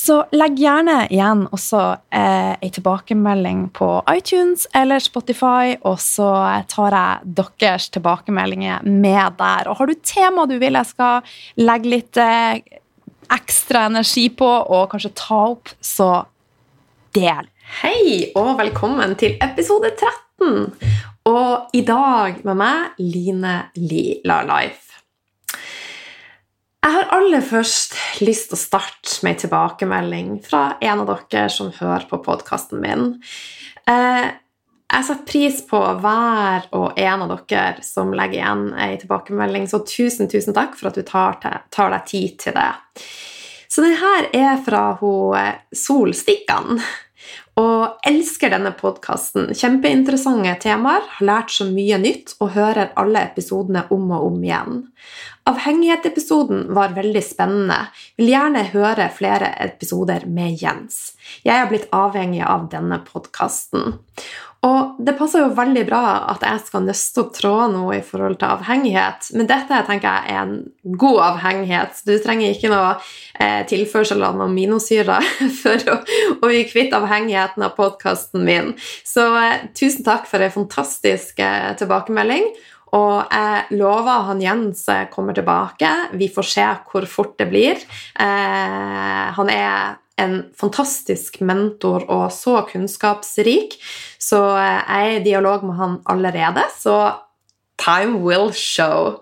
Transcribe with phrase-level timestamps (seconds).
[0.00, 1.80] Så legg gjerne igjen også
[2.14, 6.30] eh, ei tilbakemelding på iTunes eller Spotify, og så
[6.70, 9.68] tar jeg deres tilbakemeldinger med der.
[9.68, 12.62] Og har du tema du vil jeg skal legge litt eh,
[13.36, 16.10] ekstra energi på, og kanskje ta opp, så
[17.16, 17.50] del.
[17.82, 20.70] Hei, og velkommen til episode 13.
[21.28, 24.89] Og i dag med meg, Line Lila Life.
[26.80, 27.92] Jeg har aller først
[28.24, 32.80] lyst til å starte med en tilbakemelding fra en av dere som hører på podkasten
[32.80, 33.10] min.
[33.84, 34.28] Eh,
[34.90, 39.82] jeg setter pris på hver og en av dere som legger igjen en tilbakemelding, så
[39.84, 41.36] tusen, tusen takk for at du tar,
[41.76, 42.72] deg tid til det.
[43.70, 46.80] Så denne er fra hun eh, Solstikkan.
[47.60, 49.50] Og elsker denne podkasten.
[49.56, 51.04] Kjempeinteressante temaer.
[51.16, 54.84] Har lært så mye nytt og hører alle episodene om og om igjen.
[55.50, 57.78] Avhengighet-episoden var veldig spennende.
[58.20, 61.16] Vil gjerne høre flere episoder med Jens.
[61.44, 63.98] Jeg har blitt avhengig av denne podkasten.
[64.66, 66.00] Og det passer jo veldig bra
[66.34, 70.34] at jeg skal nøste opp tråder nå i forhold til avhengighet, men dette tenker jeg
[70.34, 72.02] er en god avhengighet.
[72.04, 72.90] Du trenger ikke noe
[73.40, 75.16] eh, tilførsel av noen aminosyre
[75.62, 75.96] for å,
[76.36, 78.74] å bli kvitt avhengigheten av podkasten min.
[79.08, 82.52] Så eh, tusen takk for en fantastisk eh, tilbakemelding.
[82.98, 84.82] Og jeg lover han Jens
[85.14, 85.88] kommer tilbake.
[86.18, 87.80] Vi får se hvor fort det blir.
[88.18, 93.78] Eh, han er en fantastisk mentor og så kunnskapsrik.
[94.20, 97.00] Så jeg er i dialog med han allerede, så
[97.80, 99.20] time will show.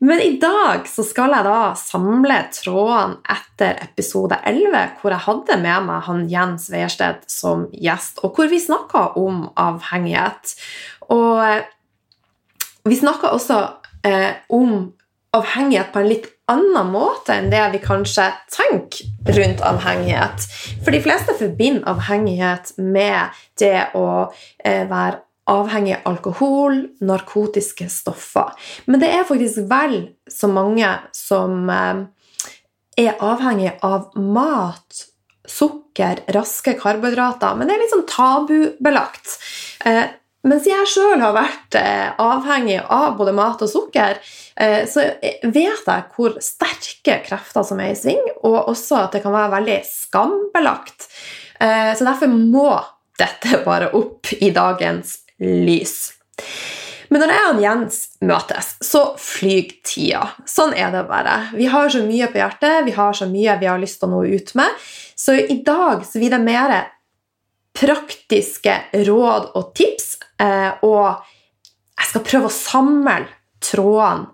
[0.00, 5.58] Men i dag så skal jeg da samle trådene etter episode 11, hvor jeg hadde
[5.60, 10.54] med meg han Jens Weiersted som gjest, og hvor vi snakka om avhengighet.
[11.12, 11.44] Og
[12.88, 13.60] vi snakka også
[14.08, 14.88] eh, om
[15.36, 20.46] avhengighet på en litt annen måte enn det vi kanskje tenker rundt avhengighet.
[20.84, 24.06] For de fleste forbinder avhengighet med det å
[24.64, 28.54] eh, være avhengig av alkohol, narkotiske stoffer.
[28.86, 30.00] Men det er faktisk vel
[30.30, 32.02] så mange som eh,
[33.00, 35.06] er avhengig av mat,
[35.50, 37.56] sukker, raske karbohydrater.
[37.58, 39.38] Men det er litt sånn tabubelagt.
[40.40, 44.20] Eh, mens jeg sjøl har vært eh, avhengig av både mat og sukker,
[44.56, 45.04] eh, så
[45.42, 49.54] vet jeg hvor sterke krefter som er i sving, og også at det kan være
[49.58, 51.10] veldig skambelagt.
[51.60, 52.72] Eh, så derfor må
[53.20, 56.14] dette bare opp i dagens lys.
[57.10, 60.28] Men når jeg og Jens møtes, så flyr tida.
[60.46, 61.50] Sånn er det bare.
[61.58, 64.12] Vi har så mye på hjertet, vi har så mye vi har lyst til å
[64.12, 64.84] nå ut med.
[65.18, 66.76] Så i dag så blir det mer
[67.76, 68.76] praktiske
[69.06, 71.20] råd og tips Eh, og
[72.00, 73.16] jeg skal prøve å samle
[73.60, 74.30] trådene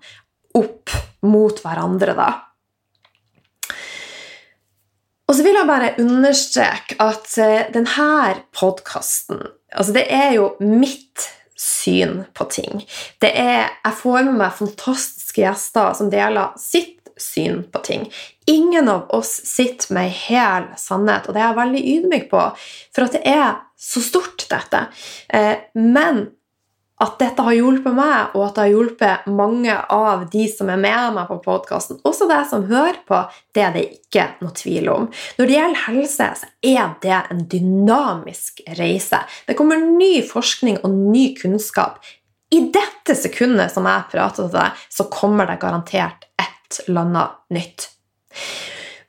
[0.57, 0.93] opp
[1.27, 2.29] mot hverandre, da.
[5.27, 9.43] Og så vil jeg bare understreke at eh, denne podkasten
[9.77, 11.25] altså Det er jo mitt
[11.59, 12.85] syn på ting.
[13.21, 18.07] Er, jeg får med meg fantastiske gjester som deler sitt syn på ting.
[18.47, 22.43] Ingen av oss sitter med ei hel sannhet, og det er jeg veldig ydmyk på.
[22.95, 24.87] For at det er så stort, dette.
[25.29, 26.27] Eh, men
[27.03, 30.81] at dette har hjulpet meg, og at det har hjulpet mange av de som er
[30.81, 31.99] med meg på podkasten.
[32.09, 33.19] Også deg som hører på.
[33.53, 35.09] Det er det ikke noe tvil om.
[35.37, 39.21] Når det gjelder helse, så er det en dynamisk reise.
[39.45, 42.01] Det kommer ny forskning og ny kunnskap.
[42.55, 46.26] I dette sekundet som jeg prater til deg, så kommer det garantert
[46.67, 47.91] et eller nytt.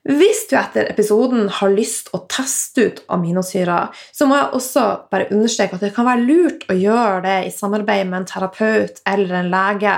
[0.08, 5.28] Hvis du etter episoden har lyst å teste ut aminosyrer, så må jeg også bare
[5.36, 9.42] understreke at det kan være lurt å gjøre det i samarbeid med en terapeut eller
[9.42, 9.98] en lege.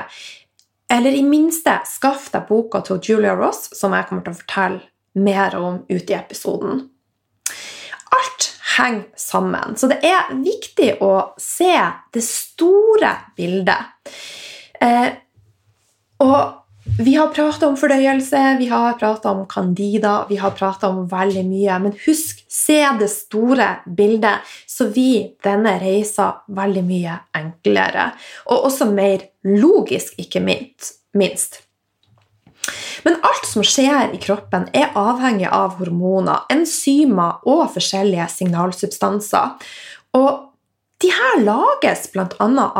[0.90, 4.82] Eller i minste skaff deg boka til Julia Ross, som jeg kommer til å fortelle
[5.22, 6.88] mer om ute i episoden.
[8.10, 8.48] Alt
[8.80, 11.76] henger sammen, så det er viktig å se
[12.16, 14.10] det store bildet.
[14.82, 15.12] Eh,
[16.26, 16.40] og
[16.97, 21.45] vi har prata om fordøyelse, vi har prata om candida, vi har prata om veldig
[21.47, 21.77] mye.
[21.80, 28.09] Men husk, se det store bildet, så blir denne reisa veldig mye enklere.
[28.50, 31.62] Og også mer logisk, ikke minst.
[33.06, 39.56] Men alt som skjer i kroppen, er avhengig av hormoner, enzymer og forskjellige signalsubstanser.
[40.19, 40.49] Og
[41.00, 42.28] de her lages bl.a.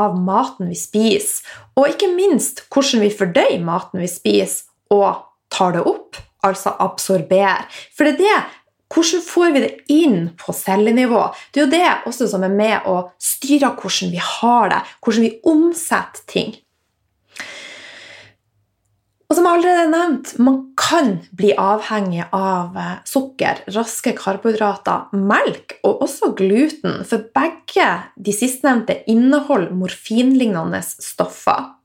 [0.04, 1.45] av maten vi spiser,
[1.80, 5.21] og ikke minst hvordan vi fordøyer maten vi spiser, og
[5.54, 7.68] tar det opp, altså absorberer.
[7.95, 8.39] For det er det
[8.89, 11.27] hvordan får vi det inn på cellenivå?
[11.54, 15.27] Det er jo det også som er med å styre hvordan vi har det, hvordan
[15.27, 16.56] vi omsetter ting.
[19.30, 26.02] Og som allerede nevnt, man kan bli avhengig av eh, sukker, raske karbohydrater, melk og
[26.08, 31.76] også gluten, for begge de sistnevnte inneholder morfinlignende stoffer.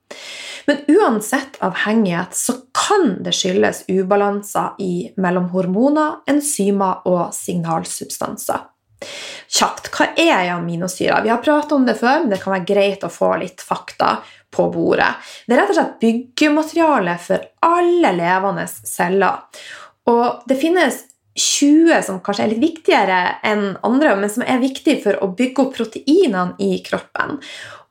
[0.65, 8.71] Men uansett avhengighet så kan det skyldes ubalanser i mellom hormoner, enzymer og signalsubstanser.
[9.53, 11.27] Kjapt, hva er aminosyrer?
[11.27, 14.17] Vi har pratet om det før, men det kan være greit å få litt fakta
[14.55, 15.11] på bordet.
[15.47, 19.43] Det er rett og slett byggemateriale for alle levende celler.
[20.11, 21.03] Og det finnes
[21.35, 25.65] 20 som kanskje er litt viktigere enn andre, men som er viktige for å bygge
[25.65, 27.41] opp proteinene i kroppen.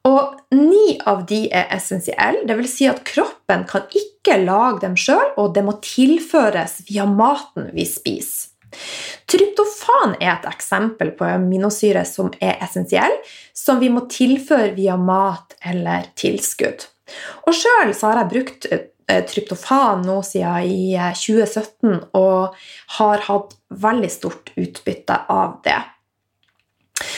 [0.07, 2.71] Og ni av de er essensielle, dvs.
[2.71, 7.87] Si at kroppen kan ikke lage dem sjøl, og det må tilføres via maten vi
[7.87, 8.52] spiser.
[9.29, 13.15] Tryptofan er et eksempel på aminosyre som er essensiell,
[13.53, 16.87] som vi må tilføre via mat eller tilskudd.
[17.47, 22.59] Og Sjøl har jeg brukt eh, tryptofan nå siden i 2017 eh, og
[22.99, 25.79] har hatt veldig stort utbytte av det.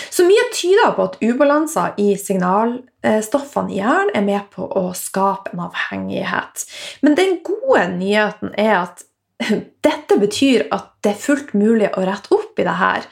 [0.09, 5.51] Så mye tyder på at ubalanser i signalstoffene i hjernen er med på å skape
[5.51, 6.63] en avhengighet.
[7.03, 9.03] Men den gode nyheten er at
[9.87, 13.07] dette betyr at det er fullt mulig å rette opp i det her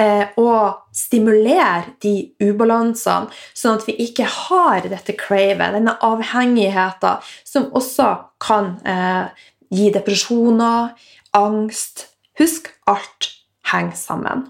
[0.00, 7.70] eh, og stimulere de ubalansene, sånn at vi ikke har dette cravet, denne avhengigheten, som
[7.78, 8.10] også
[8.42, 10.94] kan eh, gi depresjoner,
[11.38, 12.08] angst
[12.38, 13.32] Husk, alt
[13.66, 14.44] henger sammen.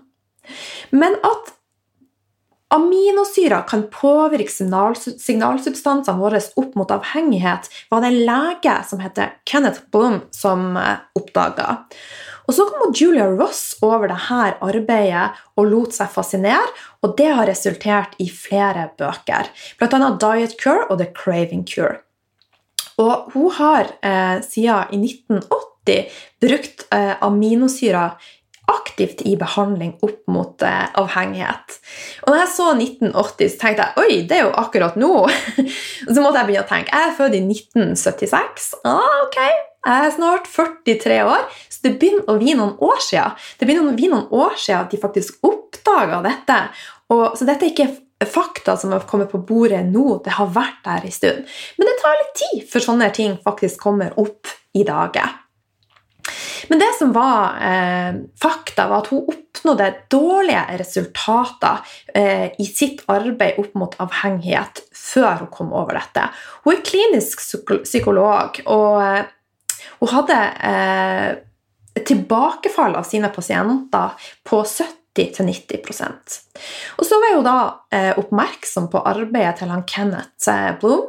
[0.93, 1.55] Men at
[2.69, 9.87] Aminosyrer kan påvirke signalsubstansene våre opp mot avhengighet, var det en lege som heter Kenneth
[9.93, 11.85] Blum som eh, oppdaga.
[12.49, 16.69] Og Så kom Julia Ross over dette arbeidet og lot seg fascinere,
[17.05, 19.49] og det har resultert i flere bøker,
[19.81, 20.13] bl.a.
[20.21, 22.01] Diet Cure og The Craving Cure.
[22.99, 28.17] Og hun har eh, siden i 1980 brukt eh, aminosyrer
[28.69, 31.79] aktivt i behandling opp mot eh, avhengighet.
[32.25, 35.13] Og når jeg så 1980, så tenkte jeg oi, det er jo akkurat nå.
[36.07, 36.93] og så måtte jeg begynne å tenke.
[36.93, 38.69] Jeg er født i 1976.
[38.89, 39.39] Ah, ok,
[39.89, 43.39] jeg er snart 43 år, så det begynner å bli noen år siden.
[43.57, 46.61] Det begynner å bli noen år siden at de faktisk oppdaga dette.
[47.15, 50.83] Og, så dette er ikke fakta som har kommet på bordet nå, det har vært
[50.85, 51.59] der en stund.
[51.79, 55.23] Men det tar litt tid før sånne ting faktisk kommer opp i dage.
[56.69, 61.81] Men det som var eh, fakta, var at hun oppnådde dårlige resultater
[62.15, 66.29] eh, i sitt arbeid opp mot avhengighet før hun kom over dette.
[66.65, 67.43] Hun er klinisk
[67.87, 71.31] psykolog, og eh, hun hadde eh,
[72.07, 76.39] tilbakefall av sine pasienter på 70 90%
[76.99, 77.59] Og Så var hun da
[77.91, 81.09] eh, oppmerksom på arbeidet til han Kenneth eh, Bloom,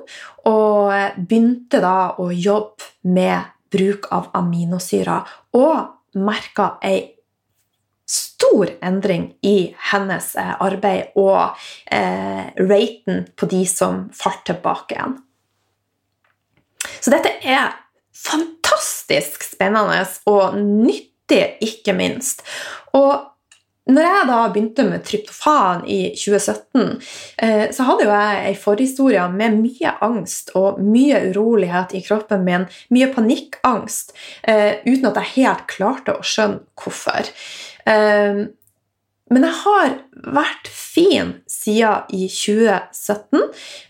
[0.50, 7.20] og eh, begynte da å jobbe med bruk av aminosyrer, og merka ei
[8.10, 11.58] stor endring i hennes eh, arbeid og
[11.94, 15.20] eh, raten på de som falt tilbake igjen.
[17.00, 17.76] Så dette er
[18.16, 22.42] fantastisk spennende og nyttig, ikke minst.
[22.98, 23.30] Og
[23.90, 27.00] når jeg da begynte med tryptofan i 2017,
[27.42, 32.46] eh, så hadde jo jeg ei forhistorie med mye angst og mye urolighet i kroppen
[32.46, 37.34] min, mye panikkangst, eh, uten at jeg helt klarte å skjønne hvorfor.
[37.90, 38.46] Eh,
[39.30, 39.92] men jeg har
[40.34, 43.44] vært fin siden i 2017.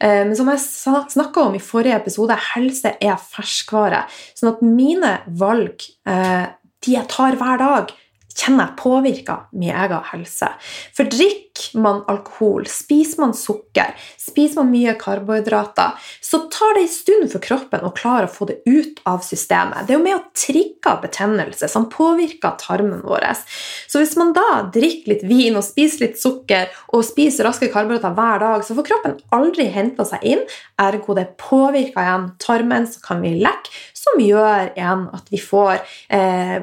[0.03, 0.65] Men som jeg
[1.13, 4.01] snakka om i forrige episode, helse er ferskvare.
[4.35, 7.95] Sånn at mine valg, de jeg tar hver dag,
[8.39, 10.49] kjenner jeg påvirka min egen helse.
[10.95, 16.93] For drikker man alkohol, spiser man sukker, spiser man mye karbohydrater, så tar det en
[16.93, 19.85] stund for kroppen å klare å få det ut av systemet.
[19.85, 23.27] Det er jo med å trigge betennelse som påvirker tarmen vår.
[23.91, 28.15] Så hvis man da drikker litt vin og spiser litt sukker og spiser raske karbohydrater
[28.15, 30.47] hver dag, så får kroppen aldri henta seg inn,
[30.79, 35.81] ergo det påvirker igjen tarmen, så kan vi lekke, som gjør igjen at vi får
[36.15, 36.59] eh,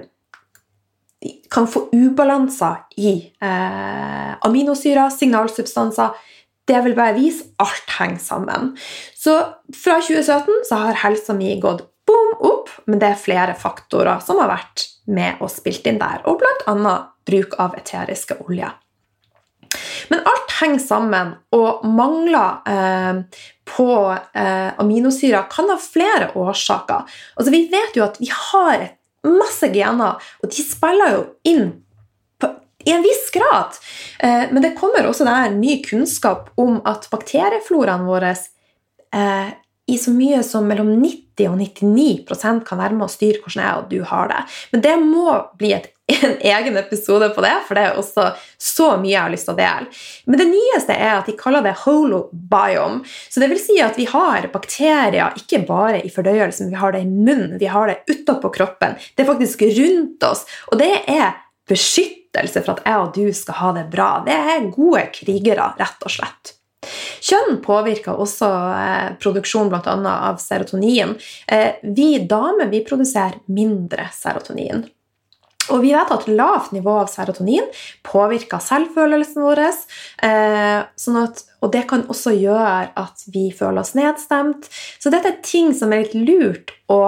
[1.52, 6.14] kan få ubalanser i eh, aminosyrer, signalsubstanser.
[6.66, 8.73] Det vil bare vise alt henger sammen.
[9.14, 9.37] Så
[9.75, 14.40] fra 2017 så har helsa mi gått boom opp, men det er flere faktorer som
[14.42, 16.97] har vært med og spilt inn der, og bl.a.
[17.26, 18.75] bruk av eteriske oljer.
[20.11, 27.18] Men alt henger sammen, og mangler eh, på eh, aminosyrer kan ha flere årsaker.
[27.37, 28.95] Altså, vi vet jo at vi har et
[29.26, 31.66] masse gener, og de spiller jo inn
[32.87, 33.75] i en viss grad.
[34.18, 39.49] Eh, men det kommer også der ny kunnskap om at bakteriefloraen vår eh,
[39.86, 43.82] i så mye som mellom 90 og 99% kan være med å styre hvordan jeg
[43.82, 44.40] og du har det.
[44.72, 48.28] Men det må bli et en egen episode på det, for det er også
[48.62, 49.88] så mye jeg har lyst til å dele.
[50.30, 53.00] Men det nyeste er at de kaller det holobiome.
[53.30, 57.02] Så det vil si at vi har bakterier ikke bare i fordøyelsen, vi har det
[57.02, 58.94] i munnen, vi har det utapå kroppen.
[59.16, 60.46] Det er faktisk rundt oss.
[60.70, 64.10] Og det er beskyttelse for at jeg og du skal ha det bra.
[64.26, 66.55] Det er gode krigere, rett og slett.
[67.26, 69.97] Kjønn påvirker også eh, produksjon bl.a.
[70.14, 71.16] av serotonin.
[71.50, 74.85] Eh, vi damer vi produserer mindre serotonin.
[75.75, 77.64] Og vi vet at lavt nivå av serotonin
[78.06, 79.62] påvirker selvfølelsen vår.
[80.26, 84.68] Eh, sånn at, og det kan også gjøre at vi føler oss nedstemt.
[85.02, 87.00] Så dette er ting som er litt lurt å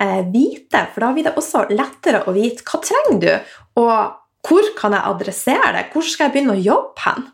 [0.00, 3.52] eh, vite, for da blir det også lettere å vite hva trenger du,
[3.82, 5.84] og hvor kan jeg adressere det?
[5.92, 7.28] Hvor skal jeg begynne å jobbe hen?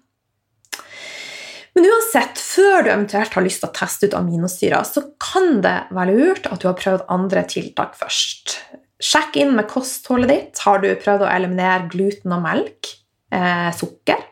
[1.76, 5.76] Men uansett, før du eventuelt har lyst til å teste ut aminosyrer, så kan det
[5.92, 8.56] være lurt at du har prøvd andre tiltak først.
[8.96, 10.62] Sjekk inn med kostholdet ditt.
[10.64, 12.94] Har du prøvd å eliminere gluten og melk?
[13.28, 14.24] Eh, sukker?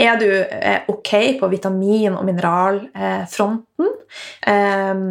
[0.00, 3.90] Er du eh, ok på vitamin- og mineralfronten?
[4.46, 5.02] Eh,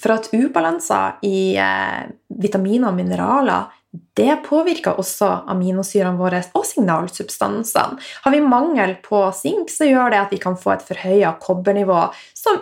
[0.00, 2.08] for at ubalanser i eh,
[2.40, 7.98] vitaminer og mineraler det påvirker også aminosyrene våre og signalsubstansene.
[8.24, 12.04] Har vi mangel på sink, så gjør det at vi kan få et forhøya kobbernivå
[12.38, 12.60] som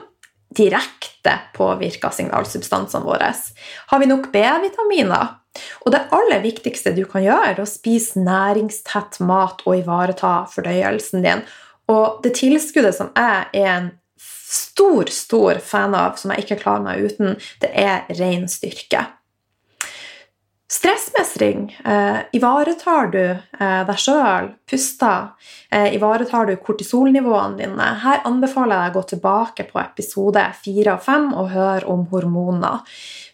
[0.56, 3.34] direkte påvirker signalsubstansene våre.
[3.92, 5.34] Har vi nok B-vitaminer?
[5.84, 11.24] Og det aller viktigste du kan gjøre, er å spise næringstett mat og ivareta fordøyelsen
[11.26, 11.44] din.
[11.92, 16.84] Og det tilskuddet som jeg er en stor, stor fan av, som jeg ikke klarer
[16.84, 19.04] meg uten, det er ren styrke.
[20.68, 21.80] Stressmestring.
[21.84, 24.50] Eh, ivaretar du eh, deg sjøl?
[24.68, 25.30] Puster?
[25.72, 27.86] Eh, ivaretar du kortisolnivåene dine?
[28.02, 32.02] Her anbefaler jeg deg å gå tilbake på episode 4 og 5 og høre om
[32.10, 32.82] hormoner.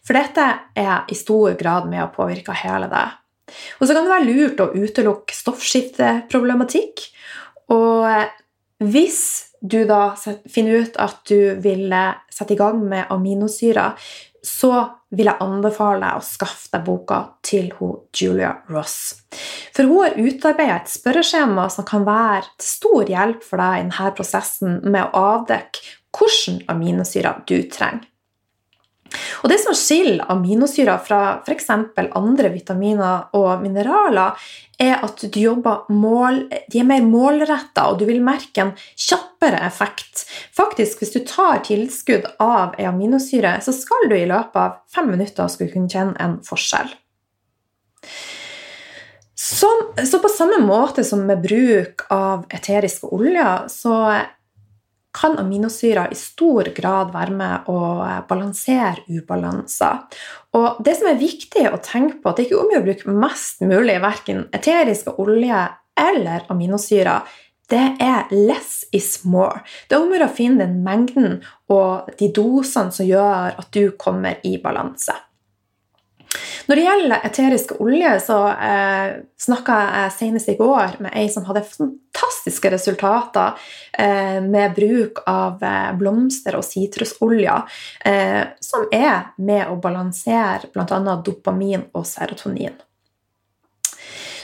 [0.06, 0.44] For dette
[0.78, 3.16] er i stor grad med å påvirke hele deg.
[3.80, 7.02] Og så kan det være lurt å utelukke stoffskifteproblematikk.
[7.74, 8.30] Og eh,
[8.94, 9.24] hvis
[9.58, 11.90] du da finner ut at du vil
[12.30, 13.98] sette i gang med aminosyrer,
[14.44, 19.24] så vil jeg anbefale deg å skaffe deg boka til hun Julia Ross.
[19.74, 23.84] For hun har utarbeidet et spørreskjema som kan være til stor hjelp for deg i
[23.88, 28.06] denne prosessen med å avdekke hvilke aminosyrer du trenger.
[29.42, 31.70] Og Det som skiller aminosyrer fra f.eks.
[31.70, 34.38] andre vitaminer og mineraler,
[34.80, 36.40] er at du jobber mål,
[36.70, 40.24] de er mer målretta, og du vil merke en kjappere effekt.
[40.54, 45.10] Faktisk, Hvis du tar tilskudd av ei aminosyre, så skal du i løpet av fem
[45.14, 46.90] minutter skulle kunne kjenne en forskjell.
[49.34, 53.98] Som, så på samme måte som med bruk av eteriske oljer, så
[55.14, 57.78] kan aminosyrer i stor grad være med å
[58.28, 60.02] balansere ubalanser.
[60.58, 63.16] Og det som er viktig å tenke på, at det ikke er om å bruke
[63.22, 65.64] mest mulig verken eteriske olje
[66.00, 67.22] eller aminosyrer.
[67.70, 69.62] Det er less is more.
[69.88, 71.38] Det er om å finne den mengden
[71.72, 75.14] og de dosene som gjør at du kommer i balanse.
[76.66, 81.44] Når det gjelder eteriske oljer, så eh, snakka jeg senest i går med ei som
[81.48, 83.58] hadde fantastiske resultater
[83.98, 87.76] eh, med bruk av eh, blomster og sitrusoljer,
[88.08, 91.20] eh, som er med å balansere bl.a.
[91.26, 92.80] dopamin og serotonin.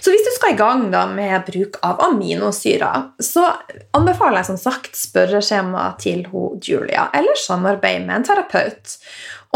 [0.01, 3.45] Så hvis du skal i gang da, med bruk av aminosyrer, så
[3.97, 6.25] anbefaler jeg som sagt spørreskjema til
[6.65, 8.97] Julia, eller samarbeid med en terapeut.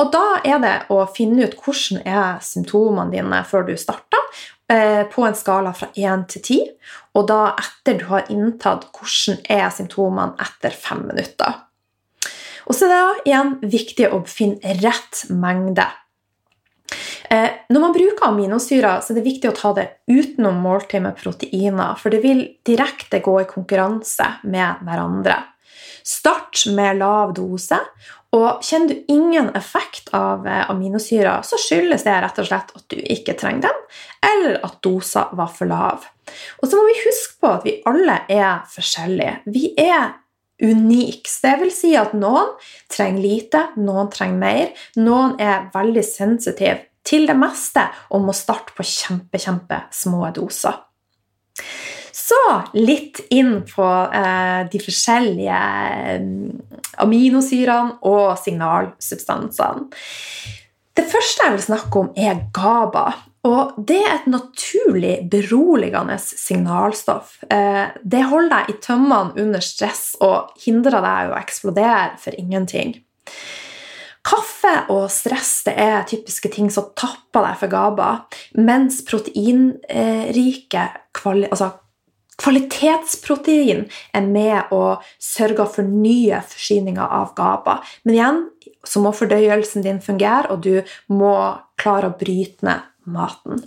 [0.01, 4.23] Og da er det å finne ut hvordan er symptomene dine før du starter,
[4.69, 6.73] eh, på en skala fra 1 til 10.
[7.15, 11.61] Og da etter du har inntatt hvordan er symptomene etter 5 minutter.
[12.67, 15.87] Og så er det igjen viktig å finne rett mengde.
[17.31, 21.17] Eh, når man bruker aminosyrer, så er det viktig å ta det utenom måltid med
[21.19, 25.39] proteiner, for det vil direkte gå i konkurranse med hverandre.
[26.05, 27.79] Start med lav dose,
[28.35, 32.85] og kjenner du ingen effekt av eh, aminosyrer, så skyldes det rett og slett at
[32.91, 33.85] du ikke trenger den,
[34.27, 36.09] eller at dosa var for lav.
[36.61, 39.37] Og så må vi huske på at vi alle er forskjellige.
[39.55, 40.17] Vi er
[40.65, 41.31] unike.
[41.43, 42.55] Det vil si at noen
[42.91, 44.75] trenger lite, noen trenger mer.
[44.99, 50.81] Noen er veldig sensitive til det meste og må starte på kjempe, kjempe små doser.
[52.15, 52.39] Så
[52.79, 55.63] litt inn på eh, de forskjellige
[56.13, 56.29] eh,
[57.03, 59.89] aminosyrene og signalsubstansene.
[60.95, 63.09] Det første jeg vil snakke om, er GABA.
[63.51, 67.35] Og det er et naturlig beroligende signalstoff.
[67.51, 72.95] Eh, det holder deg i tømmene under stress og hindrer deg å eksplodere for ingenting.
[74.25, 78.11] Kaffe og stress det er typiske ting som tapper deg for GABA,
[78.63, 80.93] mens proteinrike
[81.51, 81.75] altså
[82.41, 87.79] kvalitetsprotein er med og sørger for nye forsyninger av GABA.
[88.05, 88.43] Men igjen
[88.85, 91.35] så må fordøyelsen din fungere, og du må
[91.81, 93.65] klare å bryte ned maten.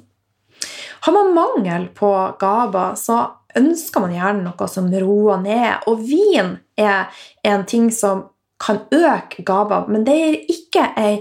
[1.06, 3.22] Har man mangel på GABA, så
[3.58, 5.88] ønsker man gjerne noe som roer ned.
[5.90, 7.08] Og vin er
[7.48, 8.28] en ting som
[8.62, 11.18] kan øke GABA, men det er ikke ei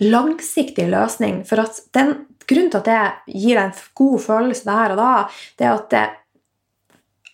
[0.00, 1.42] langsiktig løsning.
[1.48, 1.60] For
[1.94, 2.14] den
[2.48, 5.12] grunnen til at det gir deg en god følelse der og da,
[5.58, 6.06] det er at det,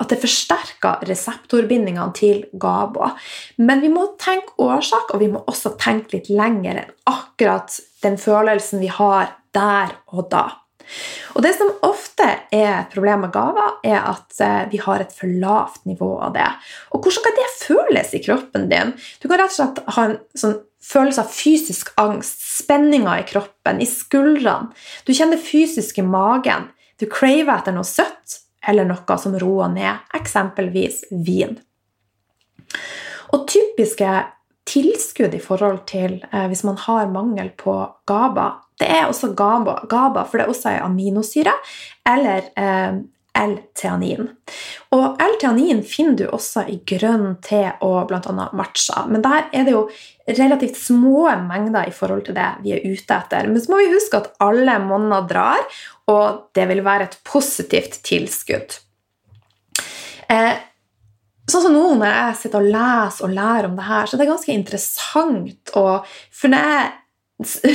[0.03, 3.15] at det forsterker reseptorbindingene til GABA.
[3.65, 8.21] Men vi må tenke årsak, og vi må også tenke litt lenger enn akkurat den
[8.21, 10.47] følelsen vi har der og da.
[11.35, 15.33] Og Det som ofte er problemet med GABA, er at eh, vi har et for
[15.43, 16.47] lavt nivå av det.
[16.95, 18.95] Og Hvordan kan det føles i kroppen din?
[19.21, 23.83] Du kan rett og slett ha en sånn følelse av fysisk angst, spenninger i kroppen,
[23.83, 24.71] i skuldrene.
[25.05, 26.71] Du kjenner fysisk i magen.
[27.01, 31.57] Du craver etter noe søtt eller noe som roer ned, eksempelvis vin.
[33.35, 34.13] Og typiske
[34.67, 38.49] tilskudd i forhold til eh, hvis man har mangel på GABA,
[38.81, 41.55] det er også GABA, GABA for det er også en aminosyre,
[42.09, 42.99] eller eh,
[43.37, 44.29] L-teanin.
[44.97, 48.49] Og L-teanin finner du også i grønn te og bl.a.
[48.57, 49.05] matcha.
[49.11, 49.87] Men der er det jo
[50.27, 53.51] relativt små mengder i forhold til det vi er ute etter.
[53.51, 55.67] Men så må vi huske at alle monner drar,
[56.11, 58.81] og det vil være et positivt tilskudd.
[60.33, 60.57] Eh,
[61.47, 64.25] Sånn som nå når jeg sitter og leser og lærer om det her, så det
[64.25, 65.71] er ganske interessant.
[65.79, 66.89] Og for når jeg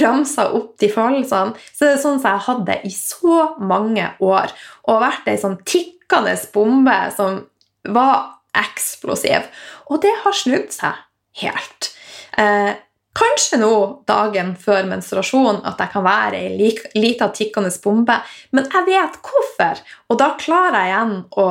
[0.02, 4.54] ramser opp de følelsene, så er det sånn som jeg hadde i så mange år.
[4.90, 7.44] Og vært ei sånn tikkende bombe som
[7.88, 9.46] var eksplosiv.
[9.90, 11.04] Og det har snudd seg
[11.44, 11.92] helt.
[12.38, 12.74] Eh,
[13.12, 13.74] Kanskje nå,
[14.08, 18.16] dagen før menstruasjon, at jeg kan være ei lita tikkende bombe,
[18.56, 21.12] men jeg vet hvorfor, og da klarer jeg igjen
[21.44, 21.48] å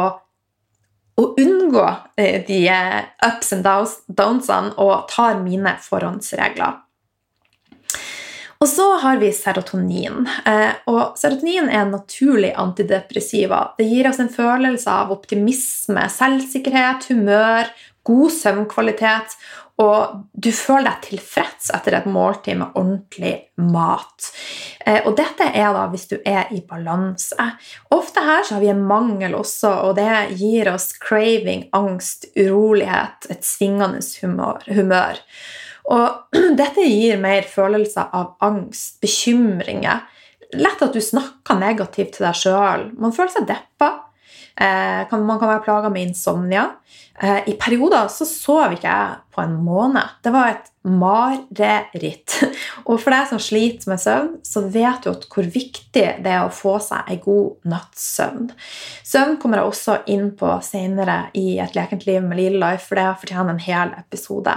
[1.20, 3.66] å unngå eh, de eh, ups and
[4.08, 6.78] downsene og tar mine forhåndsregler.
[8.60, 10.26] Og så har vi serotonin.
[10.46, 13.70] Eh, og serotonin er en naturlig antidepressiva.
[13.78, 17.72] Det gir oss en følelse av optimisme, selvsikkerhet, humør,
[18.04, 19.38] god søvnkvalitet
[19.80, 23.32] og du føler deg tilfreds etter et måltid med ordentlig
[23.70, 24.28] mat.
[24.84, 27.48] Eh, og dette er da hvis du er i balanse.
[27.94, 33.30] Ofte her så har vi en mangel også, og det gir oss craving, angst, urolighet,
[33.32, 34.02] et svingende
[34.68, 35.22] humør.
[35.90, 40.06] Og dette gir mer følelser av angst, bekymringer.
[40.58, 42.88] Lett at du snakker negativt til deg sjøl.
[42.98, 43.92] Man føler seg deppa.
[44.60, 46.66] Eh, man kan være plaga med insomnia.
[47.22, 50.16] Eh, I perioder så sov ikke jeg på en måned.
[50.24, 52.36] Det var et mareritt.
[52.88, 56.54] Og for deg som sliter med søvn, så vet du hvor viktig det er å
[56.54, 58.50] få seg en god natts søvn.
[59.06, 63.00] Søvn kommer jeg også inn på senere i Et lekent liv med Lille Life, for
[63.00, 64.56] det fortjener en hel episode.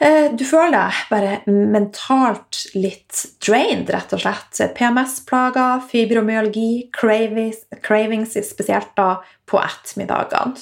[0.00, 4.60] Eh, du føler deg bare mentalt litt drained, rett og slett.
[4.78, 9.18] PMS-plager, fibromyalgi, cravings, cravings spesielt da
[9.50, 10.56] på ettermiddagene.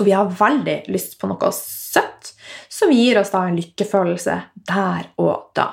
[0.00, 2.32] Og vi har veldig lyst på noe søtt
[2.72, 4.36] som gir oss da en lykkefølelse
[4.68, 5.68] der og da.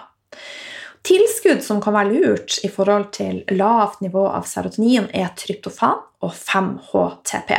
[1.07, 6.35] Tilskudd som kan være lurt i forhold til lavt nivå av serotonin, er tryptofan og
[6.35, 7.55] 5-HTP.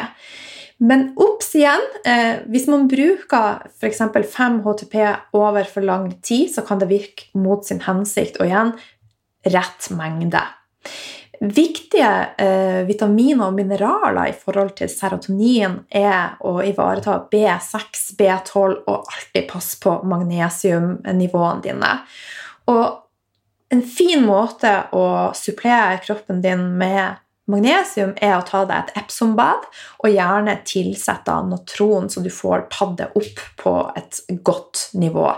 [0.80, 4.00] Men obs igjen, eh, hvis man bruker f.eks.
[4.32, 4.96] 5-HTP
[5.36, 8.72] over for lang tid, så kan det virke mot sin hensikt, og igjen
[9.52, 10.40] rett mengde.
[11.40, 12.08] Viktige
[12.40, 19.48] eh, vitaminer og mineraler i forhold til serotonin er å ivareta B6, B12 og alltid
[19.52, 21.94] passe på magnesiumnivåene dine.
[22.72, 22.84] Og
[23.72, 25.04] en fin måte å
[25.36, 29.66] supplere kroppen din med magnesium er å ta deg et Epsom-bad,
[30.00, 35.28] og gjerne tilsette natron, så du får tatt det opp på et godt nivå.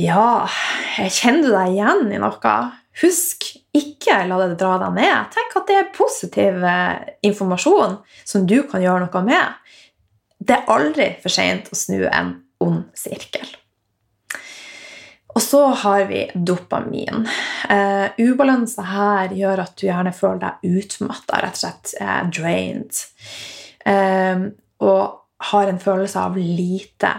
[0.00, 0.48] Ja,
[0.96, 2.58] kjenner du deg igjen i noe?
[3.00, 5.30] Husk, ikke la det dra deg ned.
[5.34, 9.72] Tenk at det er positiv eh, informasjon som du kan gjøre noe med.
[10.40, 13.46] Det er aldri for seint å snu en ond sirkel.
[15.40, 17.22] Og så har vi dopamin.
[17.70, 22.98] Uh, ubalanse her gjør at du gjerne føler deg utmatta, rett og slett uh, drained.
[23.88, 24.50] Uh,
[24.84, 27.14] og har en følelse av lite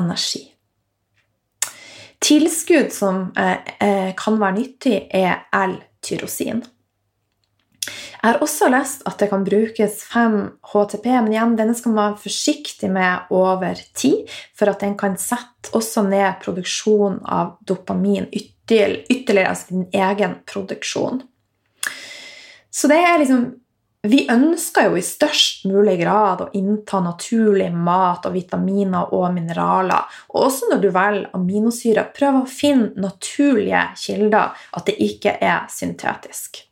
[0.00, 0.46] energi.
[2.24, 6.64] Tilskudd som kan være nyttig, er L-tyrosin.
[8.18, 10.38] Jeg har også lest at det kan brukes 5
[10.72, 14.26] HTP, men igjen, denne skal man være forsiktig med over tid,
[14.58, 21.22] for at den kan sette også ned produksjonen av dopamin ytterligere, altså din egen produksjon.
[22.70, 23.48] Så det er liksom
[24.08, 30.06] Vi ønsker jo i størst mulig grad å innta naturlig mat og vitaminer og mineraler.
[30.30, 35.66] Og også når du velger aminosyre, prøv å finne naturlige kilder, at det ikke er
[35.74, 36.62] syntetisk.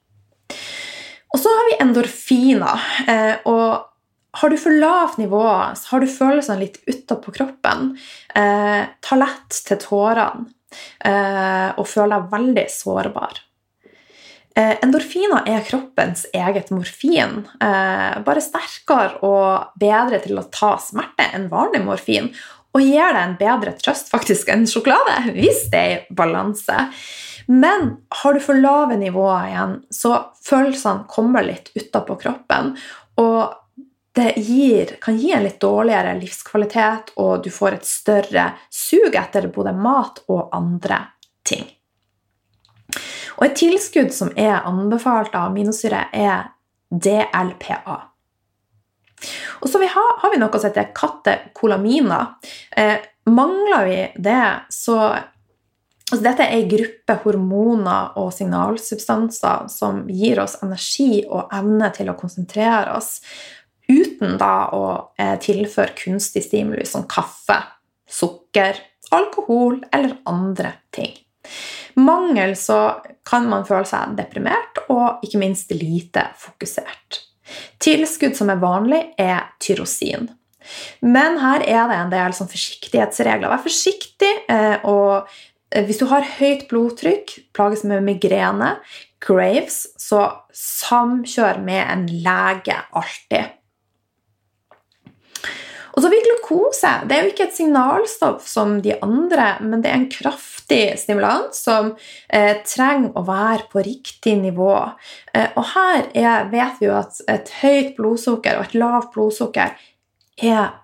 [1.34, 2.84] Og så har vi endorfiner.
[3.08, 5.42] Eh, og har du for lavt nivå,
[5.90, 7.94] har du følelsene litt utapå kroppen.
[8.36, 10.46] Eh, ta lett til tårene
[11.04, 13.42] eh, og føl deg veldig sårbar.
[14.56, 17.42] Endorfiner er kroppens eget morfin.
[17.60, 22.30] Bare sterkere og bedre til å ta smerte enn vanlig morfin.
[22.72, 26.86] Og gir deg en bedre trøst faktisk enn sjokolade, hvis det er i balanse.
[27.46, 32.74] Men har du for lave nivåer igjen, så følelsene kommer litt utapå kroppen.
[33.22, 33.54] Og
[34.16, 39.50] det gir, kan gi en litt dårligere livskvalitet, og du får et større sug etter
[39.52, 41.02] både mat og andre
[41.46, 41.66] ting.
[43.36, 46.48] Og et tilskudd som er anbefalt av aminosyre, er
[46.88, 47.98] DLPA.
[49.60, 52.36] Og så har vi noe som heter katekolaminer.
[52.70, 54.96] Eh, mangler vi det, så
[56.06, 62.12] Altså, dette er en gruppe hormoner og signalsubstanser som gir oss energi og evne til
[62.12, 63.16] å konsentrere oss,
[63.90, 64.84] uten da å
[65.18, 67.58] eh, tilføre kunstig stimuli som kaffe,
[68.06, 68.78] sukker,
[69.14, 71.10] alkohol eller andre ting.
[71.98, 77.22] Mangel så kan man føle seg deprimert og ikke minst lite fokusert.
[77.82, 80.28] Tilskudd som er vanlig, er tyrosin.
[81.02, 83.50] Men her er det en del sånn forsiktighetsregler.
[83.50, 85.30] Vær forsiktig eh, og
[85.74, 88.76] hvis du har høyt blodtrykk, plages med migrene,
[89.22, 93.56] Graves, så samkjør med en lege alltid.
[95.96, 96.90] Og så har vi glukose.
[97.08, 101.56] Det er jo ikke et signalstoff som de andre, men det er en kraftig stimulant
[101.56, 101.94] som
[102.28, 104.74] eh, trenger å være på riktig nivå.
[105.32, 109.72] Eh, og her er, vet vi jo at et høyt blodsukker og et lavt blodsukker
[110.44, 110.76] er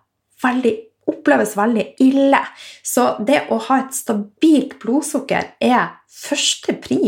[0.42, 0.75] veldig
[1.12, 2.40] oppleves veldig ille.
[2.83, 7.01] Så det å ha et stabilt blodsukker er første pri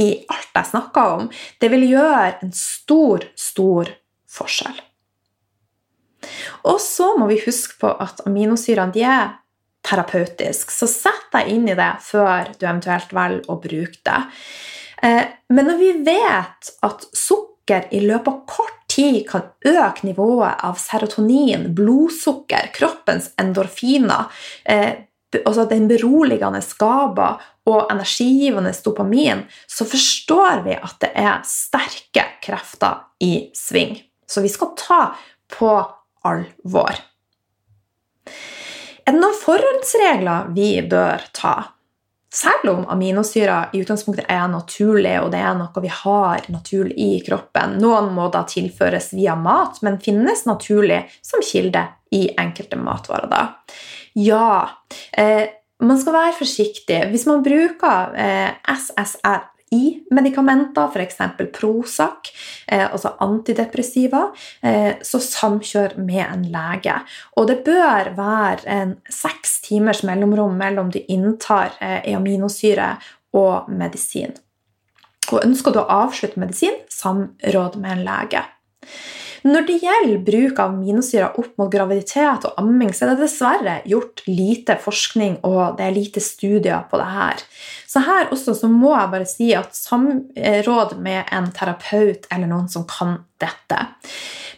[0.00, 1.26] i alt jeg snakker om.
[1.60, 3.90] Det vil gjøre en stor, stor
[4.30, 4.78] forskjell.
[6.68, 9.36] Og så må vi huske på at aminosyrene er
[9.86, 14.18] terapeutisk, så sett deg inn i det før du eventuelt velger å bruke det.
[15.02, 20.60] Eh, men når vi vet at sukker i løpet av kort tid kan øke nivået
[20.64, 24.28] av serotonin, blodsukker, kroppens endorfiner,
[24.64, 25.06] eh,
[25.44, 27.30] altså den beroligende GABA
[27.70, 33.96] og energigivende dopamin, så forstår vi at det er sterke krefter i sving.
[34.26, 35.00] Så vi skal ta
[35.50, 35.70] på
[36.26, 36.98] alvor.
[39.06, 41.54] Er det noen forholdsregler vi bør ta?
[42.34, 47.12] Selv om aminosyrer i utgangspunktet er naturlig, og det er noe vi har naturlig i
[47.26, 47.78] kroppen.
[47.82, 53.26] Noen må da tilføres via mat, men finnes naturlig som kilde i enkelte matvarer.
[53.30, 53.42] da.
[54.14, 54.68] Ja,
[55.12, 55.48] eh,
[55.82, 57.00] man skal være forsiktig.
[57.10, 61.18] Hvis man bruker eh, SSR i medikamenter, f.eks.
[61.54, 62.30] Prozac,
[62.66, 64.24] eh, altså antidepressiva,
[64.62, 66.96] eh, så samkjør med en lege.
[67.38, 72.96] Og det bør være en seks timers mellomrom mellom du inntar eh, aminosyre
[73.38, 74.34] og medisin.
[75.30, 78.42] Og ønsker du å avslutte medisin, samråd med en lege.
[79.46, 83.76] Når det gjelder bruk av aminosyrer opp mot graviditet og amming, så er det dessverre
[83.88, 87.42] gjort lite forskning og det er lite studier på det her.
[87.88, 92.68] Så her også så må jeg bare si at samråd med en terapeut eller noen
[92.72, 93.80] som kan dette.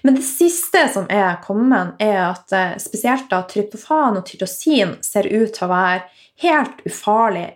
[0.03, 5.31] Men det siste som er kommet, er at eh, spesielt da tryptofan og tyrosin ser
[5.31, 6.01] ut til å være
[6.43, 7.47] helt ufarlig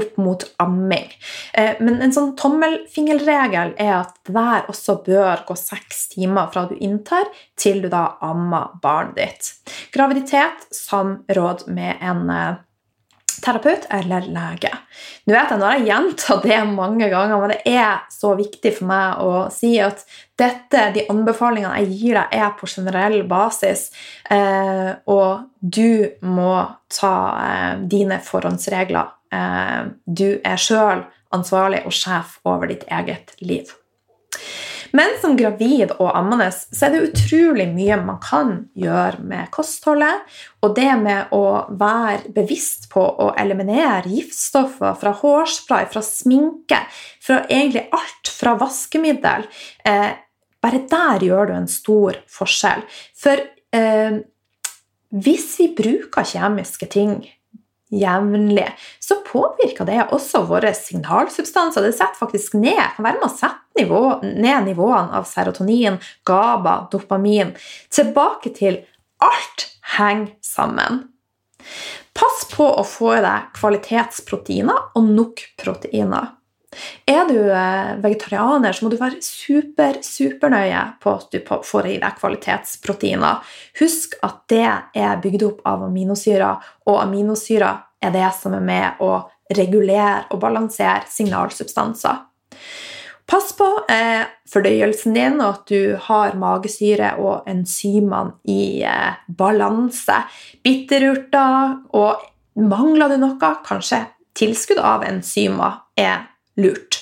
[0.00, 1.10] opp mot amming.
[1.52, 6.76] Eh, men en sånn tommelfingerregel er at der også bør gå seks timer fra du
[6.80, 9.76] inntar, til du da ammer barnet ditt.
[9.94, 12.58] Graviditet samråd med en eh,
[13.40, 14.70] terapeut eller lege.
[15.24, 18.74] Nå vet jeg, nå har jeg gjentatt det mange ganger, men det er så viktig
[18.78, 20.02] for meg å si at
[20.40, 23.88] dette, de anbefalingene jeg gir deg, er på generell basis,
[24.30, 26.54] eh, og du må
[26.90, 27.14] ta
[27.88, 33.70] dine forhåndsregler Eh, du er sjøl ansvarlig og sjef over ditt eget liv.
[34.96, 40.24] Men som gravid og ammende så er det utrolig mye man kan gjøre med kostholdet.
[40.64, 41.44] Og det med å
[41.78, 46.82] være bevisst på å eliminere giftstoffer fra hårspray, fra sminke,
[47.22, 49.46] fra egentlig alt fra vaskemiddel
[49.86, 50.10] eh,
[50.60, 52.82] Bare der gjør du en stor forskjell.
[53.16, 53.40] For
[53.72, 54.18] eh,
[55.08, 57.14] hvis vi bruker kjemiske ting
[57.90, 58.68] jevnlig,
[59.02, 61.84] så påvirker det også våre signalsubstanser.
[61.84, 66.76] Det setter faktisk ned, kan være med å sette nivå, ned nivåene av serotonin, GABA,
[66.92, 67.54] dopamin.
[67.92, 68.82] Tilbake til
[69.22, 71.04] alt henger sammen.
[72.16, 76.34] Pass på å få i deg kvalitetsproteiner og nok proteiner.
[77.10, 81.96] Er du eh, vegetarianer, så må du være super, supernøye på at du får i
[81.98, 83.42] deg kvalitetsproteiner.
[83.80, 89.02] Husk at det er bygd opp av aminosyrer, og aminosyrer er det som er med
[89.02, 89.16] å
[89.56, 92.22] regulere og balansere signalsubstanser.
[93.30, 100.22] Pass på eh, fordøyelsen din, og at du har magesyre og enzymene i eh, balanse.
[100.62, 102.24] Bitterurter og
[102.62, 104.04] mangler du noe, kanskje
[104.38, 106.98] tilskudd av enzymer er lurt.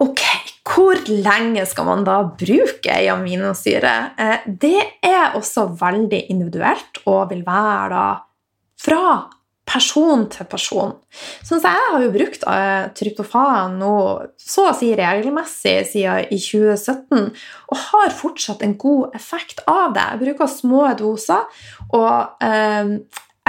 [0.00, 0.22] Ok,
[0.64, 3.96] hvor lenge skal man da bruke ei aminosyre?
[4.16, 8.06] Eh, det er også veldig individuelt og vil være da
[8.80, 9.04] fra
[9.70, 10.94] person til person.
[11.46, 13.94] Sånn jeg har jo brukt uh, tryptofan nå
[14.40, 17.28] så å si regelmessig siden i 2017,
[17.70, 20.06] og har fortsatt en god effekt av det.
[20.14, 21.62] Jeg bruker små doser,
[21.94, 22.96] og uh,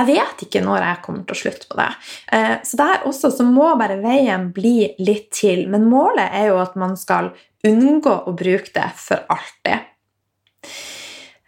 [0.02, 1.90] jeg vet ikke når jeg kommer til å slutte på det.
[2.34, 5.68] Eh, så der også så må bare veien bli litt til.
[5.72, 7.32] Men målet er jo at man skal
[7.68, 9.88] unngå å bruke det for alltid.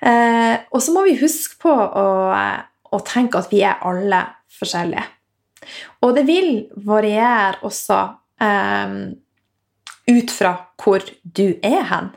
[0.04, 2.08] Eh, og så må vi huske på å,
[2.94, 4.22] å tenke at vi er alle
[4.54, 5.06] forskjellige.
[6.04, 6.50] Og det vil
[6.84, 8.00] variere også
[8.44, 8.98] um,
[10.12, 10.52] ut fra
[10.84, 12.12] hvor du er hen.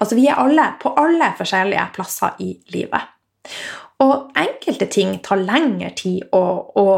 [0.00, 3.12] Altså, vi er alle på alle forskjellige plasser i livet.
[4.02, 6.42] Og enkelte ting tar lengre tid å,
[6.74, 6.88] å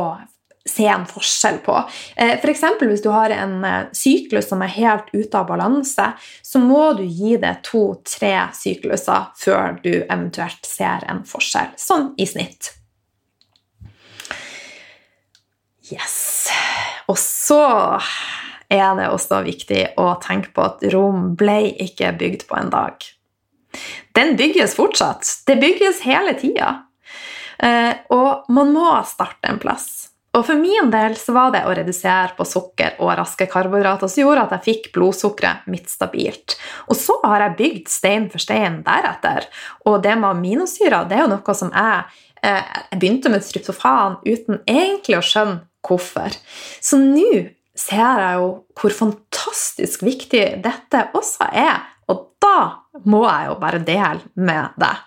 [0.66, 1.76] se en forskjell på.
[2.16, 2.64] F.eks.
[2.78, 6.09] For hvis du har en eh, syklus som er helt ute av balanse,
[6.42, 11.74] så må du gi det to-tre sykluser før du eventuelt ser en forskjell.
[11.80, 12.72] Sånn i snitt.
[15.87, 16.48] Yes.
[17.06, 17.62] Og så
[18.72, 23.06] er det også viktig å tenke på at Rom ble ikke bygd på en dag.
[24.16, 25.28] Den bygges fortsatt.
[25.46, 26.86] Det bygges hele tida.
[27.62, 30.07] Eh, og man må starte en plass.
[30.37, 34.21] Og for min del så var det å redusere på sukker og raske karbohydrater som
[34.21, 36.59] gjorde at jeg fikk blodsukkeret mitt stabilt.
[36.90, 39.49] Og så har jeg bygd stein for stein deretter.
[39.88, 42.05] Og det med aminosyrer det er jo noe som jeg
[42.42, 46.37] eh, Jeg begynte med tryptofan uten egentlig å skjønne hvorfor.
[46.85, 51.81] Så nå ser jeg jo hvor fantastisk viktig dette også er.
[52.12, 52.59] Og da
[53.09, 55.06] må jeg jo bare dele med deg.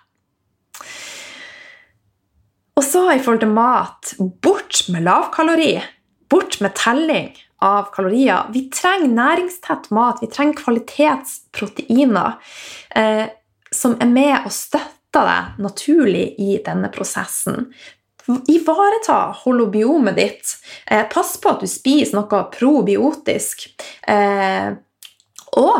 [2.79, 5.73] Og så i forhold til mat bort med lavkalori.
[6.31, 8.47] Bort med telling av kalorier.
[8.53, 10.21] Vi trenger næringstett mat.
[10.21, 12.37] Vi trenger kvalitetsproteiner
[12.95, 13.25] eh,
[13.75, 17.67] som er med og støtter deg naturlig i denne prosessen.
[18.47, 20.55] Ivareta holobiomet ditt.
[20.87, 23.67] Eh, pass på at du spiser noe probiotisk.
[24.07, 24.71] Eh,
[25.59, 25.75] og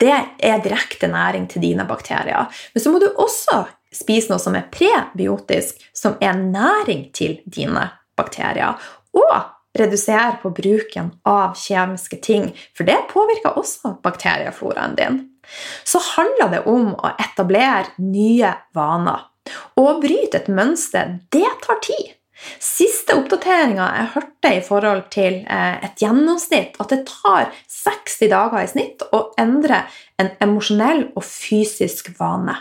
[0.00, 2.48] det er direkte næring til dine bakterier.
[2.72, 7.88] Men så må du også spise noe som er prebiotisk, som er næring til dine
[8.18, 8.76] bakterier.
[9.16, 9.38] Og
[9.78, 15.18] redusere på bruken av kjemiske ting, for det påvirker også bakteriefloraen din.
[15.84, 19.24] Så handler det om å etablere nye vaner.
[19.80, 22.14] Å bryte et mønster, det tar tid.
[22.62, 28.62] Siste oppdateringa jeg hørte i forhold til eh, et gjennomsnitt, at det tar 60 dager
[28.62, 29.82] i snitt å endre
[30.20, 32.54] en emosjonell og fysisk vane.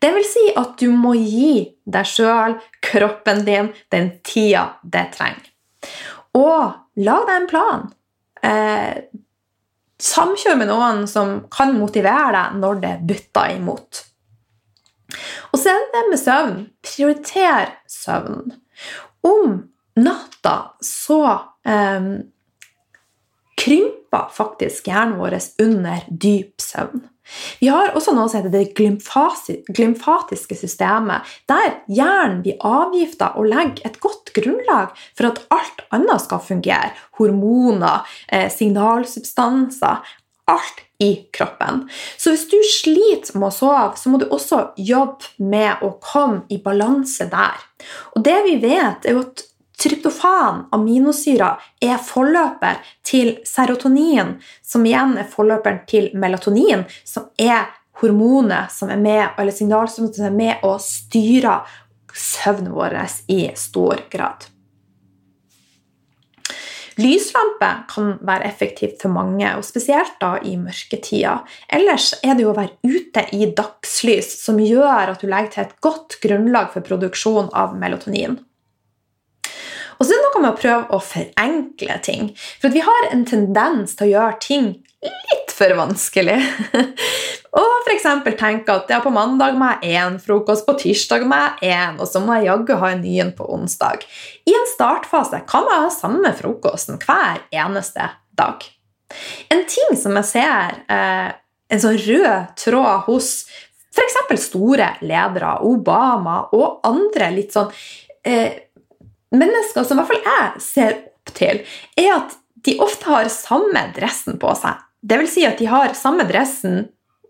[0.00, 5.50] Det vil si at du må gi deg sjøl, kroppen din, den tida det trenger.
[6.38, 7.88] Og lag deg en plan.
[8.40, 9.02] Eh,
[10.00, 14.04] samkjør med noen som kan motivere deg når det butter imot.
[15.50, 16.58] Og så er det med søvn.
[16.86, 18.54] Prioriter søvn.
[19.26, 19.56] Om
[20.00, 21.22] natta så
[21.68, 22.12] eh,
[23.60, 27.04] krymper faktisk hjernen vår under dyp søvn.
[27.60, 33.86] Vi har også noe som heter det glymfatiske systemet, der hjernen blir avgifta og legger
[33.88, 36.94] et godt grunnlag for at alt annet skal fungere.
[37.20, 40.00] Hormoner, eh, signalsubstanser
[40.50, 41.84] Alt i kroppen.
[42.18, 46.42] Så hvis du sliter med å sove, så må du også jobbe med å komme
[46.50, 47.62] i balanse der.
[48.16, 49.44] Og det vi vet, er jo at
[49.80, 58.72] Tryptofan, aminosyra, er forløper til serotonin, som igjen er forløperen til melatonin, som er hormonet
[58.72, 61.68] som er med, eller signalsystemet som er med og styrer
[62.16, 62.96] søvnen vår
[63.32, 64.48] i stor grad.
[67.00, 71.38] Lyslampe kan være effektivt for mange, og spesielt da i mørketida.
[71.72, 75.64] Ellers er det jo å være ute i dagslys som gjør at du legger til
[75.64, 78.36] et godt grunnlag for produksjon av melatonin.
[80.00, 82.30] Og så er det noe med å prøve å forenkle ting.
[82.62, 84.70] For vi har en tendens til å gjøre ting
[85.04, 86.38] litt for vanskelig.
[87.60, 88.06] og f.eks.
[88.40, 92.08] tenke at ja, på mandag må jeg én frokost, på tirsdag må jeg én, og
[92.08, 94.04] så må jeg jaggu ha en ny en på onsdag.
[94.48, 98.08] I en startfase kan man ha samme frokosten hver eneste
[98.40, 98.64] dag.
[99.52, 101.30] En ting som jeg ser eh,
[101.70, 103.32] en sånn rød tråd hos
[103.90, 104.20] f.eks.
[104.46, 107.72] store ledere, Obama og andre litt sånn
[108.24, 108.69] eh,
[109.34, 111.60] mennesker som i hvert fall jeg ser opp til,
[112.00, 114.80] er at de ofte har samme dressen på seg.
[115.00, 116.82] Det vil si at de har samme dressen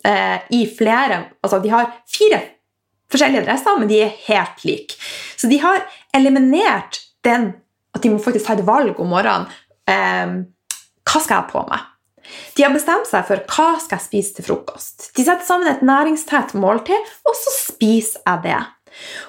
[0.06, 2.40] eh, i flere Altså de har fire
[3.10, 4.98] forskjellige dresser, men de er helt like.
[5.38, 5.84] Så de har
[6.16, 7.52] eliminert den
[7.94, 9.48] at de må faktisk ta et valg om morgenen.
[9.90, 10.36] Eh,
[11.06, 11.86] hva skal jeg ha på meg?
[12.54, 15.08] De har bestemt seg for hva skal jeg spise til frokost.
[15.16, 18.60] De setter sammen et næringstett måltid, og så spiser jeg det.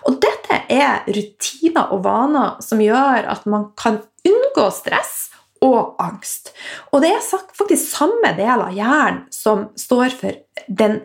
[0.08, 5.30] Og dette er rutiner og vaner som gjør at man kan unngå stress
[5.62, 6.52] og angst.
[6.92, 11.02] Og det er faktisk samme del av hjernen som står for den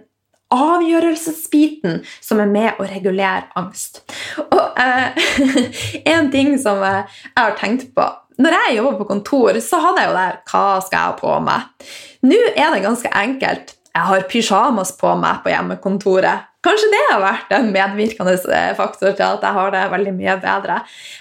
[0.55, 4.05] avgjørelsesbiten som er med å regulere angst.
[4.47, 5.17] Og eh,
[6.15, 8.05] En ting som jeg har tenkt på
[8.39, 11.35] Når jeg jobber på kontor, så hadde jeg jo der Hva skal jeg ha på
[11.47, 11.91] meg?
[12.27, 13.76] Nå er det ganske enkelt.
[13.97, 16.51] Jeg har pysjamas på meg på hjemmekontoret.
[16.67, 20.35] Kanskje det har vært en medvirkende eh, faktor til at jeg har det veldig mye
[20.43, 20.81] bedre.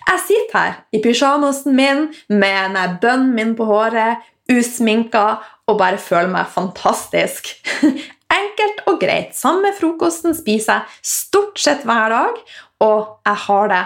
[0.09, 5.23] Jeg sitter her i pysjamasen min med bønnen min på håret, usminka
[5.69, 7.53] og bare føler meg fantastisk.
[8.41, 9.37] Enkelt og greit.
[9.37, 12.39] Samme frokosten spiser jeg stort sett hver dag,
[12.83, 13.83] og jeg har det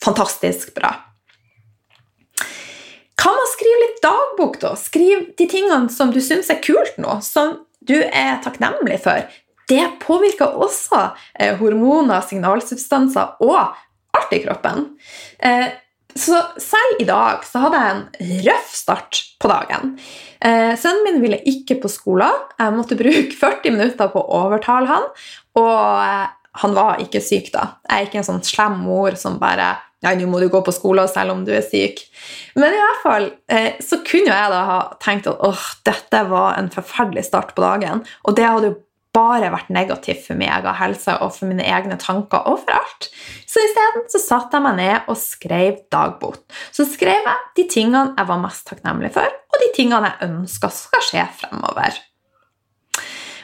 [0.00, 0.94] fantastisk bra.
[3.20, 4.76] Kan man skrive litt dagbok, da?
[4.80, 9.28] Skriv de tingene som du syns er kult nå, som du er takknemlig for
[9.70, 11.04] det påvirker også
[11.38, 13.60] eh, hormoner, signalsubstanser og
[14.18, 14.88] alt i kroppen.
[15.38, 15.68] Eh,
[16.10, 19.94] så selv i dag så hadde jeg en røff start på dagen.
[20.42, 22.34] Eh, sønnen min ville ikke på skolen.
[22.58, 25.06] Jeg måtte bruke 40 minutter på å overtale han,
[25.60, 27.76] og han var ikke syk da.
[27.86, 30.72] Jeg er ikke en sånn slem mor som bare ja, nå må du gå på
[30.74, 32.00] skole selv om du er syk.
[32.56, 33.26] Men i hvert fall
[33.84, 38.06] så kunne jeg da ha tenkt at åh, dette var en forferdelig start på dagen.
[38.24, 38.78] Og det hadde jo
[39.14, 43.08] bare vært negativt for meg og helse og for mine egne tanker og for alt.
[43.42, 46.44] Så isteden så satte jeg meg ned og skrev dagbot.
[46.70, 50.70] Så skrev jeg de tingene jeg var mest takknemlig for, og de tingene jeg ønska
[50.74, 51.98] skal skje fremover.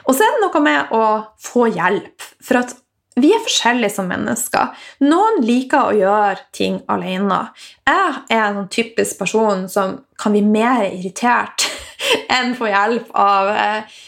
[0.07, 1.05] Og så er det noe med å
[1.43, 2.29] få hjelp.
[2.47, 2.77] For at
[3.17, 4.75] vi er forskjellige som mennesker.
[5.09, 7.47] Noen liker å gjøre ting alene.
[7.89, 11.65] Jeg er en typisk person som kan bli mer irritert
[12.37, 14.03] enn få hjelp av eh,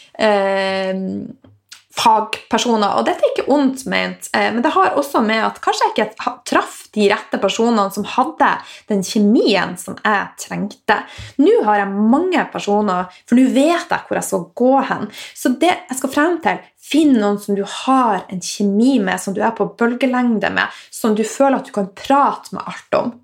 [1.98, 2.96] fagpersoner.
[2.98, 5.94] Og dette er ikke ondt ment, eh, men det har også med at kanskje jeg
[5.94, 8.50] ikke traff de rette personene som hadde
[8.90, 11.00] den kjemien som jeg trengte.
[11.42, 15.06] Nå har jeg mange personer, for nå vet jeg hvor jeg skal gå hen.
[15.34, 19.36] Så det jeg skal frem til, finn noen som du har en kjemi med, som
[19.36, 23.14] du er på bølgelengde med, som du føler at du kan prate med alt om.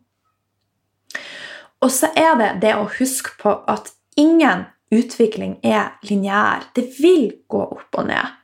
[1.85, 4.64] Og så er det det å huske på at ingen
[4.95, 6.70] utvikling er lineær.
[6.77, 8.43] Det vil gå opp og ned.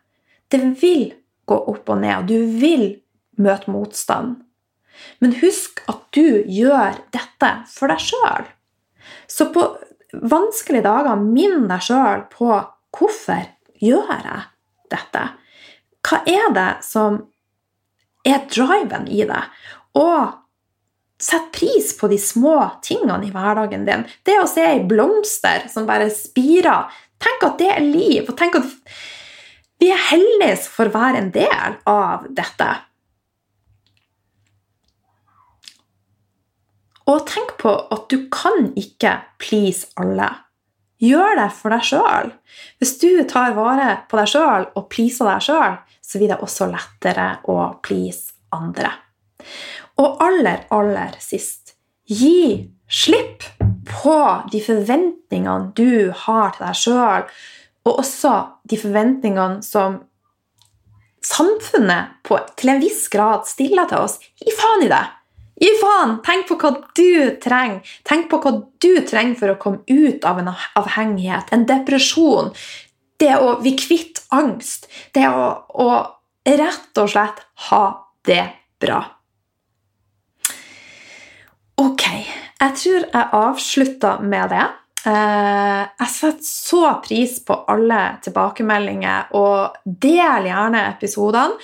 [0.51, 1.11] Det vil
[1.49, 2.87] gå opp og ned, og du vil
[3.41, 4.41] møte motstand.
[5.23, 8.49] Men husk at du gjør dette for deg sjøl.
[9.31, 9.65] Så på
[10.13, 12.51] vanskelige dager, minn deg sjøl på
[12.97, 13.47] hvorfor
[13.81, 14.43] gjør jeg
[14.93, 15.25] dette?
[16.07, 17.21] Hva er det som
[18.27, 19.43] er driven i det?
[20.01, 20.37] Og
[21.21, 24.07] sett pris på de små tingene i hverdagen din.
[24.25, 26.89] Det å se ei blomster som bare spirer.
[27.21, 28.29] Tenk at det er liv.
[28.29, 28.71] og tenk at
[29.81, 32.69] vi er heldige som får være en del av dette.
[37.11, 40.29] Og tenk på at du kan ikke please alle.
[41.01, 42.29] Gjør det for deg sjøl.
[42.79, 46.69] Hvis du tar vare på deg sjøl og pleaser deg sjøl, så blir det også
[46.71, 48.93] lettere å please andre.
[50.01, 51.75] Og aller, aller sist
[52.05, 53.47] gi slipp
[53.89, 54.19] på
[54.53, 57.27] de forventningene du har til deg sjøl,
[57.89, 58.35] og også
[58.69, 60.01] de forventningene som
[61.25, 64.19] samfunnet på, til en viss grad stiller til oss.
[64.41, 65.03] Gi faen i det!
[65.61, 66.15] Gi faen!
[66.25, 67.97] Tenk på hva du trenger.
[68.09, 72.55] Tenk på hva du trenger for å komme ut av en avhengighet, en depresjon.
[73.21, 74.89] Det å bli kvitt angst.
[75.13, 75.89] Det å, å
[76.49, 77.85] rett og slett ha
[78.25, 78.45] det
[78.81, 79.03] bra.
[81.81, 82.05] Ok,
[82.61, 84.65] jeg tror jeg avslutter med det.
[85.07, 91.57] Eh, jeg setter så pris på alle tilbakemeldinger, og del gjerne episodene.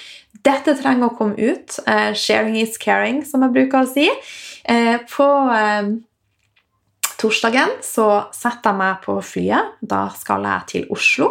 [0.46, 1.76] Dette trenger å komme ut.
[1.86, 4.08] Eh, sharing is caring, som jeg bruker å si.
[4.64, 5.26] Eh, på
[7.16, 9.76] torsdagen så setter jeg meg på flyet.
[9.82, 11.28] Da skal jeg til Oslo.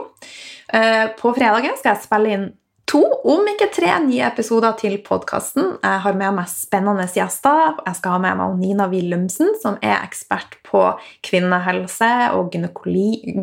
[1.19, 2.47] På fredagen skal jeg spille inn
[2.89, 5.75] to, om ikke tre, nye episoder til podkasten.
[5.81, 7.79] Jeg har med meg spennende gjester.
[7.85, 10.83] Jeg skal ha med meg Nina Willumsen, som er ekspert på
[11.25, 12.53] kvinnehelse og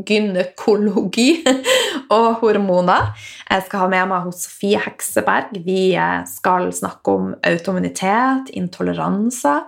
[0.07, 1.31] gynekologi
[2.17, 3.11] og hormoner.
[3.51, 5.59] Jeg skal ha med meg hos Sofie Hekseberg.
[5.67, 5.83] Vi
[6.31, 9.59] skal snakke om autoimmunitet, intoleranse.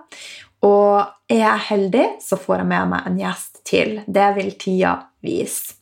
[0.63, 3.99] Og er jeg heldig, så får jeg med meg en gjest til.
[4.07, 4.95] Det vil tida
[5.25, 5.75] vise.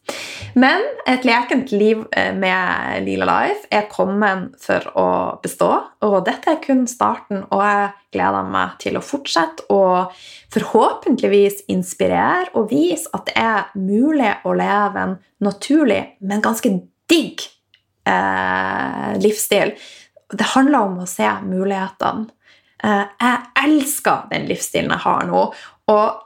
[0.59, 5.07] Men et lekent liv eh, med Lila Life er kommet for å
[5.43, 5.69] bestå.
[6.05, 10.13] Og dette er kun starten, og jeg gleder meg til å fortsette og
[10.53, 16.69] forhåpentligvis inspirere og vise at det er mulig å leve en naturlig, men ganske
[17.09, 17.43] digg
[18.07, 19.73] eh, livsstil.
[20.33, 22.29] Det handler om å se mulighetene.
[22.83, 25.47] Eh, jeg elsker den livsstilen jeg har nå.
[25.93, 26.19] Og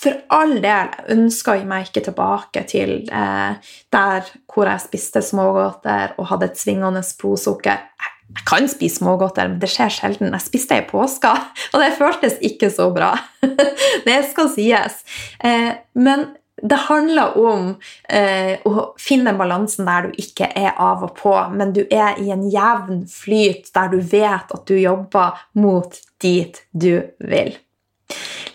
[0.00, 6.14] for all del ønsker jeg meg ikke tilbake til eh, der hvor jeg spiste smågodter
[6.16, 7.82] og hadde et svingende blodsukker.
[8.00, 10.32] Jeg, jeg kan spise smågodter, men det skjer sjelden.
[10.32, 11.34] Jeg spiste det i påska,
[11.72, 13.12] og det føltes ikke så bra.
[14.08, 15.02] det skal sies.
[15.44, 16.30] Eh, men
[16.62, 17.70] det handler om
[18.08, 22.30] eh, å finne balansen der du ikke er av og på, men du er i
[22.34, 27.54] en jevn flyt der du vet at du jobber mot dit du vil.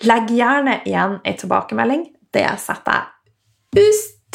[0.06, 2.10] Legg gjerne igjen en tilbakemelding.
[2.36, 3.86] Det setter jeg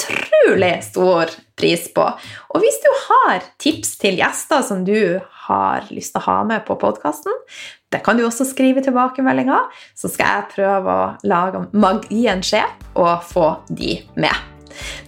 [0.09, 2.07] utrolig stor pris på.
[2.55, 6.65] Og hvis du har tips til gjester som du har lyst til å ha med
[6.69, 7.35] på podkasten,
[7.91, 9.67] det kan du også skrive tilbakemeldinger,
[9.99, 12.63] så skal jeg prøve å lage magien skje
[12.95, 14.47] og få de med.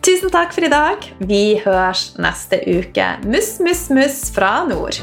[0.02, 1.04] Tusen takk for i dag.
[1.22, 3.12] Vi høres neste uke.
[3.22, 4.98] Mus, mus, mus fra nord.